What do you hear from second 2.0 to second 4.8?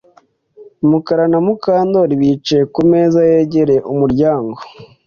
bicaye ku meza yegereye umuryango